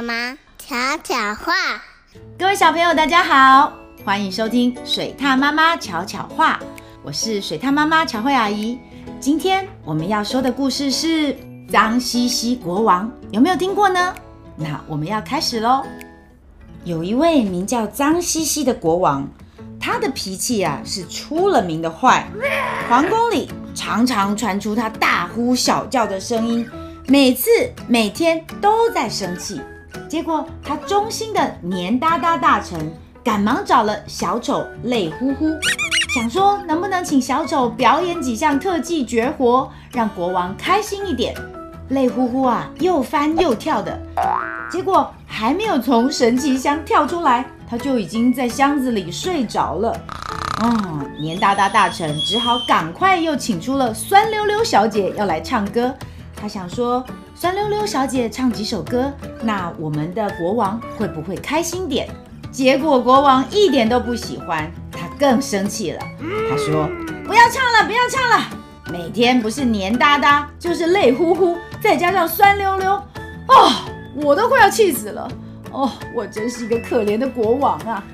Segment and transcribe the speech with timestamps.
[0.00, 1.52] 妈妈巧巧话，
[2.38, 3.70] 各位小朋友，大家好，
[4.02, 6.58] 欢迎收听水獭妈妈巧巧话。
[7.02, 8.78] 我是水獭妈妈巧慧阿姨。
[9.20, 11.36] 今天我们要说的故事是
[11.70, 14.14] 脏兮兮国王，有没有听过呢？
[14.56, 15.84] 那我们要开始喽。
[16.84, 19.28] 有一位名叫脏兮兮的国王，
[19.78, 22.26] 他的脾气啊是出了名的坏，
[22.88, 26.66] 皇宫里常常传出他大呼小叫的声音。
[27.06, 27.50] 每次
[27.86, 29.60] 每天都在生气，
[30.10, 35.46] 结果他忠心的黏哒哒大臣赶忙找了小丑泪呼呼，
[36.12, 41.32] 想说能不能请小丑表演几项特技绝活，让国王开心一点。
[41.90, 43.96] 泪呼呼啊，又翻又跳的，
[44.68, 49.92] 结果还没有从神奇箱跳出来，他就已经在箱子里睡着了。
[50.60, 55.94] 哦，黏哒哒大臣只好赶快又请出了酸溜溜小姐要来唱歌。
[56.34, 57.04] 他想说，
[57.40, 59.10] 酸溜溜小姐唱几首歌，
[59.42, 62.06] 那我们的国王会不会开心点？
[62.52, 65.98] 结果国王一点都不喜欢，他更生气了。
[66.50, 66.86] 他说
[67.24, 68.46] ：“不要唱了，不要唱了，
[68.92, 73.72] 每天不是黏哒哒，就是累呼呼，再加上酸溜溜，哦，
[74.16, 75.26] 我都快要气死了。
[75.72, 78.04] 哦，我真是一个可怜的国王啊！”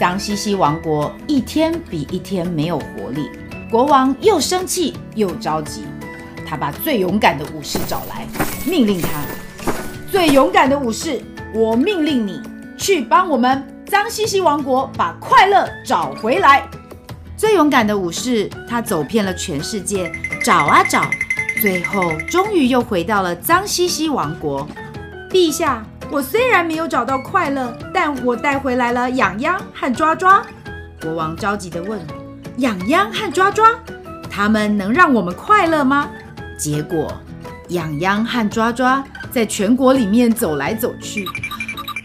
[0.00, 3.28] 脏兮兮王国一天比一天没有活力，
[3.70, 5.84] 国王又生气又着急。
[6.48, 8.26] 他把最勇敢的武士找来，
[8.64, 9.08] 命令他：
[10.10, 11.20] 最勇敢的武士，
[11.52, 12.40] 我命令你
[12.78, 16.66] 去帮我们脏兮兮王国把快乐找回来。
[17.36, 20.10] 最勇敢的武士，他走遍了全世界，
[20.42, 21.04] 找啊找，
[21.60, 24.66] 最后终于又回到了脏兮兮王国。
[25.30, 30.42] 陛下，我虽然没有找到快乐，但我带回来了痒痒和抓抓。
[31.02, 32.00] 国王着急地问：
[32.56, 33.70] 痒痒和抓抓，
[34.30, 36.08] 他们能让我们快乐吗？
[36.58, 37.10] 结果，
[37.68, 41.24] 痒痒和抓抓在全国里面走来走去，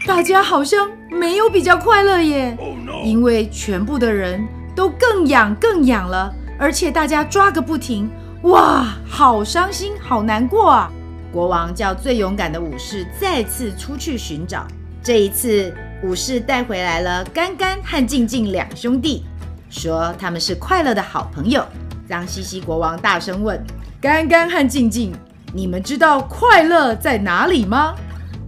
[0.06, 2.56] 大家好像没有比较快乐耶。
[3.04, 8.08] 因为全部的人都更痒更痒了，而且大家抓个不停，
[8.42, 10.90] 哇，好伤心，好难过啊！
[11.32, 14.64] 国王叫最勇敢的武士再次出去寻找，
[15.02, 19.24] 这一次武士带回来了干干和净净两兄弟，
[19.68, 21.66] 说他们是快乐的好朋友。
[22.06, 23.60] 脏兮兮国王大声问。
[24.04, 25.14] 干干和净净，
[25.54, 27.94] 你们知道快乐在哪里吗？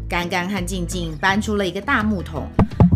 [0.06, 2.46] 干干和净净搬出了一个大木桶，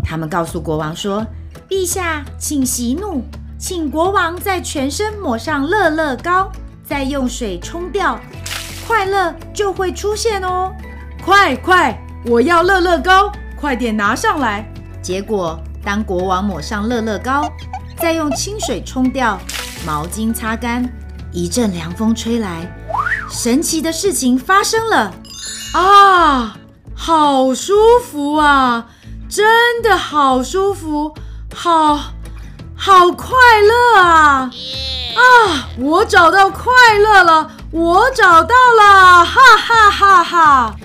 [0.03, 1.25] 他们告诉国王说
[1.67, 3.23] ：“陛下，请息怒，
[3.57, 6.51] 请国王在全身抹上乐乐膏，
[6.83, 8.19] 再用水冲掉，
[8.85, 10.71] 快乐就会出现哦！
[11.25, 14.63] 快快，我要乐乐膏，快点拿上来！”
[15.01, 17.51] 结果，当国王抹上乐乐膏，
[17.97, 19.39] 再用清水冲掉，
[19.83, 20.87] 毛巾擦干。
[21.31, 22.71] 一阵凉风吹来，
[23.29, 25.13] 神奇的事情发生了
[25.73, 26.57] 啊！
[26.93, 28.87] 好舒服啊，
[29.29, 31.15] 真的好舒服，
[31.55, 31.95] 好
[32.75, 33.29] 好快
[33.61, 34.51] 乐啊！
[35.15, 40.75] 啊，我找到快乐了，我找到了，哈哈哈哈！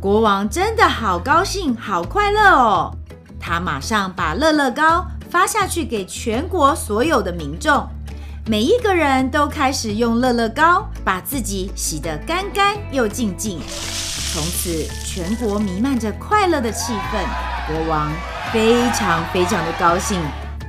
[0.00, 2.92] 国王真的好高兴，好快乐哦！
[3.40, 7.88] 他马上把乐乐膏发下去给全国所有的民众。
[8.46, 13.58] 每一个人都开始用乐乐膏把自己洗得干干又净净，
[14.34, 17.24] 从此全国弥漫着快乐的气氛。
[17.66, 18.12] 国王
[18.52, 20.20] 非常非常的高兴，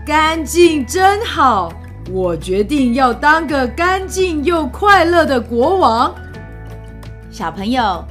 [0.06, 1.70] 干净真好，
[2.14, 6.16] 我决定要当个干净又快乐的国王。
[7.30, 8.02] 小朋友，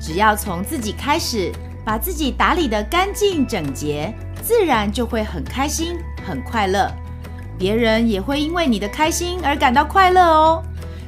[0.00, 1.52] 只要从自己开始，
[1.84, 6.90] 把自己打理得干净整洁，自然就会很开心、很快乐。
[7.60, 10.62] 别人也会因为你的开心而感到快乐哦，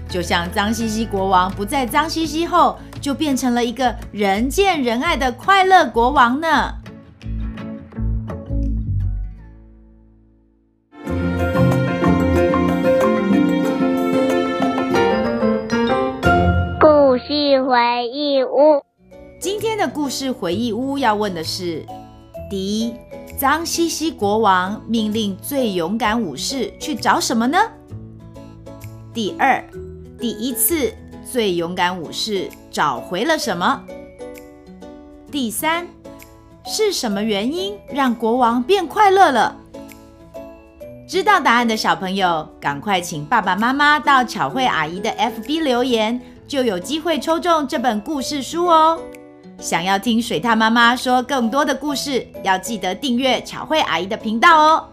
[0.07, 6.75] 就像脏兮兮国王不再脏兮兮后，就变成了一个人见人爱的快乐国王呢。
[16.79, 18.83] 故事回忆屋，
[19.41, 21.87] 今天的故事回忆屋要问的是：
[22.51, 22.95] 第一。
[23.37, 27.59] 脏兮兮国王命令最勇敢武士去找什么呢？
[29.13, 29.63] 第二，
[30.19, 30.95] 第一次
[31.29, 33.83] 最勇敢武士找回了什么？
[35.31, 35.89] 第三，
[36.65, 39.57] 是什么原因让国王变快乐了？
[41.09, 48.99] 知道答案的小朋友，赶快请爸爸妈妈到巧慧阿姨的 FB 留言，就有机会抽中这本故事书哦。
[49.63, 54.85] 想要听水獭妈妈说更多的故事，要记得订阅巧慧阿姨的频道哦。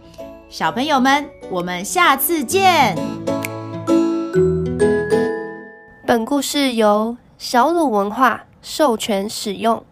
[0.48, 2.96] 小朋友们，我们下次见。
[6.06, 9.84] 本故事由小鲁文化授权使用。